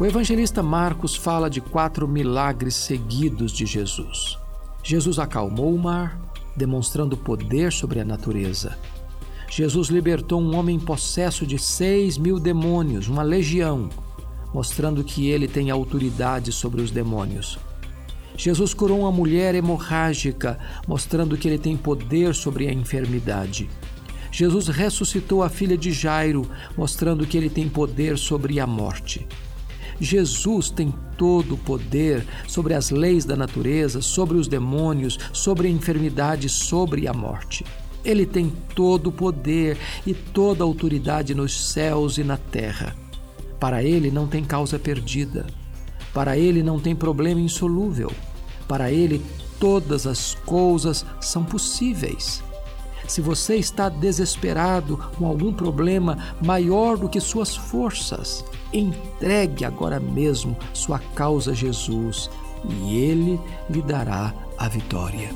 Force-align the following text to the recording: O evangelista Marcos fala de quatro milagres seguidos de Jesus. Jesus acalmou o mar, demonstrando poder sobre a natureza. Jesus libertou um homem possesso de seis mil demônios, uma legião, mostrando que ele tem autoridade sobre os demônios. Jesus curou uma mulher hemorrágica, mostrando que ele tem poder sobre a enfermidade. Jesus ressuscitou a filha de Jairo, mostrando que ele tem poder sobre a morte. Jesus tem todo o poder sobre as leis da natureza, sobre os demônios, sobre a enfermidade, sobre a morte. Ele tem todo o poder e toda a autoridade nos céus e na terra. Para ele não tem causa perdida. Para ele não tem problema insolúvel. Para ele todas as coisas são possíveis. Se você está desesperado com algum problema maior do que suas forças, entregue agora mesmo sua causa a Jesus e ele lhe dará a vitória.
O 0.00 0.06
evangelista 0.06 0.62
Marcos 0.62 1.14
fala 1.14 1.50
de 1.50 1.60
quatro 1.60 2.08
milagres 2.08 2.74
seguidos 2.74 3.52
de 3.52 3.66
Jesus. 3.66 4.38
Jesus 4.82 5.18
acalmou 5.18 5.74
o 5.74 5.78
mar, 5.78 6.18
demonstrando 6.56 7.18
poder 7.18 7.70
sobre 7.70 8.00
a 8.00 8.04
natureza. 8.04 8.78
Jesus 9.50 9.88
libertou 9.88 10.40
um 10.40 10.56
homem 10.56 10.80
possesso 10.80 11.46
de 11.46 11.58
seis 11.58 12.16
mil 12.16 12.40
demônios, 12.40 13.08
uma 13.08 13.22
legião, 13.22 13.90
mostrando 14.54 15.04
que 15.04 15.28
ele 15.28 15.46
tem 15.46 15.68
autoridade 15.68 16.50
sobre 16.50 16.80
os 16.80 16.90
demônios. 16.90 17.58
Jesus 18.34 18.72
curou 18.72 19.00
uma 19.00 19.12
mulher 19.12 19.54
hemorrágica, 19.54 20.58
mostrando 20.88 21.36
que 21.36 21.46
ele 21.46 21.58
tem 21.58 21.76
poder 21.76 22.34
sobre 22.34 22.66
a 22.66 22.72
enfermidade. 22.72 23.68
Jesus 24.32 24.68
ressuscitou 24.68 25.42
a 25.42 25.50
filha 25.50 25.76
de 25.76 25.92
Jairo, 25.92 26.50
mostrando 26.74 27.26
que 27.26 27.36
ele 27.36 27.50
tem 27.50 27.68
poder 27.68 28.16
sobre 28.16 28.58
a 28.60 28.66
morte. 28.66 29.28
Jesus 30.00 30.70
tem 30.70 30.94
todo 31.16 31.54
o 31.54 31.58
poder 31.58 32.26
sobre 32.48 32.72
as 32.74 32.90
leis 32.90 33.24
da 33.24 33.36
natureza, 33.36 34.00
sobre 34.00 34.38
os 34.38 34.48
demônios, 34.48 35.18
sobre 35.32 35.68
a 35.68 35.70
enfermidade, 35.70 36.48
sobre 36.48 37.06
a 37.06 37.12
morte. 37.12 37.64
Ele 38.02 38.24
tem 38.24 38.50
todo 38.74 39.08
o 39.08 39.12
poder 39.12 39.76
e 40.06 40.14
toda 40.14 40.64
a 40.64 40.66
autoridade 40.66 41.34
nos 41.34 41.72
céus 41.72 42.16
e 42.16 42.24
na 42.24 42.38
terra. 42.38 42.96
Para 43.58 43.84
ele 43.84 44.10
não 44.10 44.26
tem 44.26 44.42
causa 44.42 44.78
perdida. 44.78 45.46
Para 46.14 46.38
ele 46.38 46.62
não 46.62 46.80
tem 46.80 46.96
problema 46.96 47.40
insolúvel. 47.40 48.10
Para 48.66 48.90
ele 48.90 49.20
todas 49.58 50.06
as 50.06 50.34
coisas 50.46 51.04
são 51.20 51.44
possíveis. 51.44 52.42
Se 53.10 53.20
você 53.20 53.56
está 53.56 53.88
desesperado 53.88 54.96
com 55.18 55.26
algum 55.26 55.52
problema 55.52 56.16
maior 56.40 56.96
do 56.96 57.08
que 57.08 57.20
suas 57.20 57.56
forças, 57.56 58.44
entregue 58.72 59.64
agora 59.64 59.98
mesmo 59.98 60.56
sua 60.72 61.00
causa 61.16 61.50
a 61.50 61.54
Jesus 61.54 62.30
e 62.64 62.96
ele 62.98 63.40
lhe 63.68 63.82
dará 63.82 64.32
a 64.56 64.68
vitória. 64.68 65.28